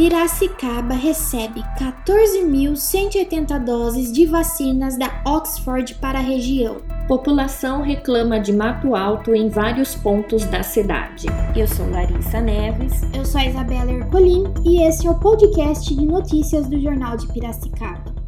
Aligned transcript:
Piracicaba 0.00 0.94
recebe 0.94 1.62
14.180 1.78 3.62
doses 3.62 4.10
de 4.10 4.24
vacinas 4.24 4.96
da 4.96 5.20
Oxford 5.26 5.94
para 5.96 6.20
a 6.20 6.22
região. 6.22 6.78
População 7.06 7.82
reclama 7.82 8.40
de 8.40 8.50
mato 8.50 8.96
alto 8.96 9.34
em 9.34 9.50
vários 9.50 9.94
pontos 9.94 10.46
da 10.46 10.62
cidade. 10.62 11.26
Eu 11.54 11.68
sou 11.68 11.86
Larissa 11.90 12.40
Neves. 12.40 13.02
Eu 13.12 13.26
sou 13.26 13.42
a 13.42 13.46
Isabela 13.46 13.92
Ercolim 13.92 14.44
e 14.64 14.82
esse 14.82 15.06
é 15.06 15.10
o 15.10 15.20
podcast 15.20 15.94
de 15.94 16.06
notícias 16.06 16.66
do 16.66 16.80
Jornal 16.80 17.18
de 17.18 17.26
Piracicaba. 17.26 18.19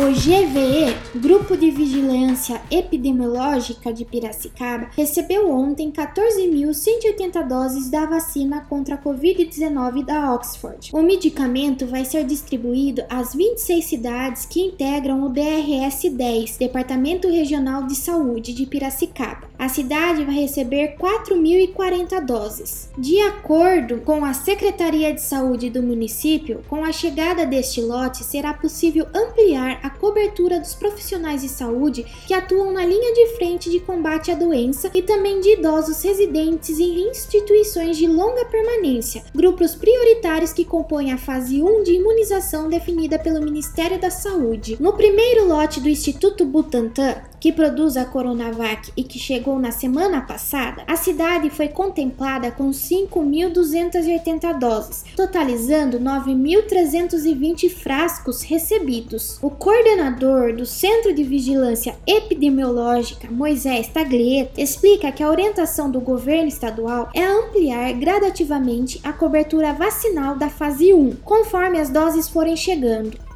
O 0.00 0.12
GVE, 0.12 1.18
Grupo 1.18 1.56
de 1.56 1.72
Vigilância 1.72 2.62
Epidemiológica 2.70 3.92
de 3.92 4.04
Piracicaba, 4.04 4.90
recebeu 4.96 5.50
ontem 5.50 5.90
14.180 5.90 7.44
doses 7.48 7.90
da 7.90 8.06
vacina 8.06 8.60
contra 8.60 8.94
a 8.94 9.02
Covid-19 9.02 10.04
da 10.04 10.32
Oxford. 10.32 10.90
O 10.92 11.02
medicamento 11.02 11.84
vai 11.84 12.04
ser 12.04 12.24
distribuído 12.24 13.02
às 13.10 13.34
26 13.34 13.84
cidades 13.84 14.46
que 14.46 14.60
integram 14.60 15.24
o 15.24 15.30
DRS-10, 15.30 16.58
Departamento 16.60 17.28
Regional 17.28 17.84
de 17.84 17.96
Saúde 17.96 18.54
de 18.54 18.66
Piracicaba. 18.66 19.48
A 19.58 19.68
cidade 19.68 20.24
vai 20.24 20.36
receber 20.36 20.96
4.040 20.96 22.24
doses. 22.24 22.88
De 22.96 23.20
acordo 23.22 23.98
com 24.02 24.24
a 24.24 24.32
Secretaria 24.32 25.12
de 25.12 25.20
Saúde 25.20 25.68
do 25.68 25.82
município, 25.82 26.62
com 26.68 26.84
a 26.84 26.92
chegada 26.92 27.44
deste 27.44 27.80
lote 27.80 28.22
será 28.22 28.54
possível 28.54 29.08
ampliar 29.12 29.80
a 29.82 29.87
cobertura 29.90 30.60
dos 30.60 30.74
profissionais 30.74 31.42
de 31.42 31.48
saúde 31.48 32.04
que 32.26 32.34
atuam 32.34 32.72
na 32.72 32.84
linha 32.84 33.12
de 33.14 33.36
frente 33.36 33.70
de 33.70 33.80
combate 33.80 34.30
à 34.30 34.34
doença 34.34 34.90
e 34.94 35.02
também 35.02 35.40
de 35.40 35.54
idosos 35.54 36.02
residentes 36.02 36.78
em 36.78 37.08
instituições 37.08 37.96
de 37.96 38.06
longa 38.06 38.44
permanência, 38.46 39.24
grupos 39.34 39.74
prioritários 39.74 40.52
que 40.52 40.64
compõem 40.64 41.12
a 41.12 41.18
fase 41.18 41.62
1 41.62 41.82
de 41.82 41.92
imunização 41.92 42.68
definida 42.68 43.18
pelo 43.18 43.44
Ministério 43.44 44.00
da 44.00 44.10
Saúde. 44.10 44.76
No 44.80 44.92
primeiro 44.92 45.46
lote 45.46 45.80
do 45.80 45.88
Instituto 45.88 46.44
Butantan, 46.44 47.16
que 47.40 47.52
produz 47.52 47.96
a 47.96 48.04
Coronavac 48.04 48.92
e 48.96 49.04
que 49.04 49.18
chegou 49.18 49.58
na 49.58 49.70
semana 49.70 50.20
passada, 50.20 50.82
a 50.86 50.96
cidade 50.96 51.50
foi 51.50 51.68
contemplada 51.68 52.50
com 52.50 52.70
5.280 52.70 54.58
doses, 54.58 55.04
totalizando 55.14 56.00
9.320 56.00 57.70
frascos 57.70 58.42
recebidos. 58.42 59.38
O 59.42 59.50
coordenador 59.78 60.52
do 60.52 60.66
Centro 60.66 61.14
de 61.14 61.22
Vigilância 61.22 61.94
Epidemiológica, 62.04 63.30
Moisés 63.30 63.86
Taglietta, 63.86 64.60
explica 64.60 65.12
que 65.12 65.22
a 65.22 65.30
orientação 65.30 65.88
do 65.88 66.00
governo 66.00 66.48
estadual 66.48 67.08
é 67.14 67.24
ampliar 67.24 67.92
gradativamente 67.92 69.00
a 69.04 69.12
cobertura 69.12 69.72
vacinal 69.72 70.34
da 70.34 70.50
fase 70.50 70.92
1, 70.92 71.18
conforme 71.24 71.78
as 71.78 71.90
doses 71.90 72.28
forem 72.28 72.56
chegando. 72.56 73.27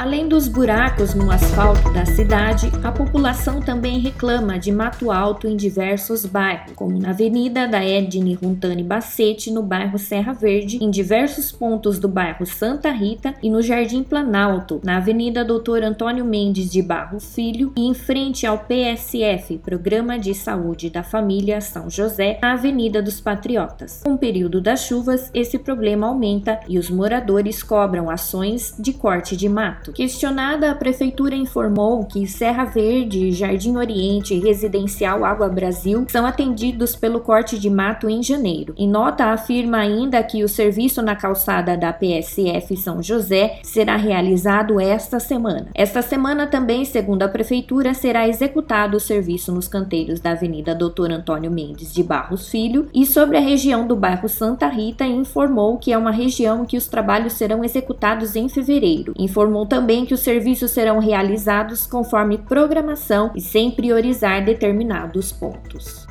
Além 0.00 0.26
dos 0.26 0.48
buracos 0.48 1.14
no 1.14 1.30
asfalto 1.30 1.92
da 1.92 2.06
cidade, 2.06 2.72
a 2.82 2.90
população 2.90 3.60
também 3.60 3.98
reclama 3.98 4.58
de 4.58 4.72
mato 4.72 5.10
alto 5.10 5.46
em 5.46 5.54
diversos 5.54 6.24
bairros, 6.24 6.72
como 6.74 6.98
na 6.98 7.10
Avenida 7.10 7.68
da 7.68 7.84
Edne 7.84 8.32
Runtani 8.32 8.82
Bacete, 8.82 9.50
no 9.50 9.62
bairro 9.62 9.98
Serra 9.98 10.32
Verde, 10.32 10.82
em 10.82 10.90
diversos 10.90 11.52
pontos 11.52 11.98
do 11.98 12.08
bairro 12.08 12.46
Santa 12.46 12.90
Rita 12.90 13.34
e 13.42 13.50
no 13.50 13.60
Jardim 13.60 14.02
Planalto, 14.02 14.80
na 14.82 14.96
Avenida 14.96 15.44
Doutor 15.44 15.82
Antônio 15.82 16.24
Mendes 16.24 16.72
de 16.72 16.80
Barro 16.80 17.20
Filho 17.20 17.70
e 17.76 17.86
em 17.86 17.92
frente 17.92 18.46
ao 18.46 18.56
PSF, 18.56 19.58
Programa 19.58 20.18
de 20.18 20.32
Saúde 20.32 20.88
da 20.88 21.02
Família 21.02 21.60
São 21.60 21.90
José, 21.90 22.38
na 22.40 22.54
Avenida 22.54 23.02
dos 23.02 23.20
Patriotas. 23.20 24.00
Com 24.02 24.14
o 24.14 24.18
período 24.18 24.62
das 24.62 24.80
chuvas, 24.80 25.30
esse 25.34 25.58
problema 25.58 26.06
aumenta 26.06 26.58
e 26.66 26.78
os 26.78 26.88
moradores 26.88 27.62
cobram 27.62 28.08
ações 28.08 28.74
de 28.78 28.94
corte 28.94 29.36
de 29.36 29.46
mato. 29.46 29.89
Questionada, 29.92 30.70
a 30.70 30.74
prefeitura 30.74 31.34
informou 31.34 32.04
que 32.04 32.26
Serra 32.26 32.64
Verde, 32.64 33.32
Jardim 33.32 33.76
Oriente 33.76 34.34
e 34.34 34.40
Residencial 34.40 35.24
Água 35.24 35.48
Brasil 35.48 36.06
são 36.08 36.24
atendidos 36.24 36.94
pelo 36.96 37.20
corte 37.20 37.58
de 37.58 37.68
mato 37.68 38.08
em 38.08 38.22
janeiro. 38.22 38.74
Em 38.76 38.88
nota, 38.88 39.26
afirma 39.26 39.78
ainda 39.78 40.22
que 40.22 40.42
o 40.44 40.48
serviço 40.48 41.02
na 41.02 41.14
calçada 41.14 41.76
da 41.76 41.92
PSF 41.92 42.76
São 42.76 43.02
José 43.02 43.58
será 43.62 43.96
realizado 43.96 44.80
esta 44.80 45.18
semana. 45.18 45.66
Esta 45.74 46.02
semana 46.02 46.46
também, 46.46 46.84
segundo 46.84 47.22
a 47.22 47.28
prefeitura, 47.28 47.92
será 47.92 48.28
executado 48.28 48.96
o 48.96 49.00
serviço 49.00 49.52
nos 49.52 49.68
canteiros 49.68 50.20
da 50.20 50.32
Avenida 50.32 50.74
Doutor 50.74 51.10
Antônio 51.10 51.50
Mendes 51.50 51.92
de 51.92 52.02
Barros 52.02 52.48
Filho 52.48 52.88
e 52.94 53.04
sobre 53.04 53.36
a 53.36 53.40
região 53.40 53.86
do 53.86 53.96
bairro 53.96 54.28
Santa 54.28 54.66
Rita 54.68 55.04
informou 55.04 55.78
que 55.78 55.92
é 55.92 55.98
uma 55.98 56.10
região 56.10 56.64
que 56.64 56.76
os 56.76 56.86
trabalhos 56.86 57.34
serão 57.34 57.64
executados 57.64 58.36
em 58.36 58.48
fevereiro. 58.48 59.12
Informou 59.18 59.66
também 59.66 59.79
também 59.80 60.04
que 60.04 60.12
os 60.12 60.20
serviços 60.20 60.72
serão 60.72 60.98
realizados 60.98 61.86
conforme 61.86 62.36
programação 62.36 63.30
e 63.34 63.40
sem 63.40 63.70
priorizar 63.70 64.44
determinados 64.44 65.32
pontos. 65.32 66.06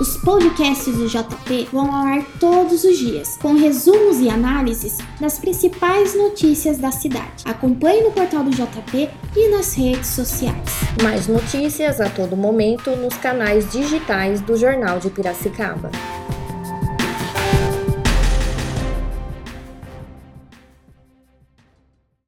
Os 0.00 0.16
podcasts 0.16 0.96
do 0.96 1.06
JP 1.06 1.68
vão 1.72 1.94
ao 1.94 2.06
ar 2.06 2.24
todos 2.40 2.82
os 2.82 2.98
dias, 2.98 3.36
com 3.36 3.54
resumos 3.54 4.18
e 4.18 4.28
análises 4.28 4.98
das 5.20 5.38
principais 5.38 6.16
notícias 6.16 6.78
da 6.78 6.90
cidade. 6.90 7.44
Acompanhe 7.44 8.02
no 8.02 8.10
portal 8.10 8.42
do 8.42 8.50
JP 8.50 9.08
e 9.36 9.48
nas 9.48 9.74
redes 9.74 10.08
sociais. 10.08 10.70
Mais 11.04 11.28
notícias 11.28 12.00
a 12.00 12.10
todo 12.10 12.36
momento 12.36 12.90
nos 12.96 13.16
canais 13.16 13.70
digitais 13.70 14.40
do 14.40 14.56
Jornal 14.56 14.98
de 14.98 15.08
Piracicaba. 15.08 15.92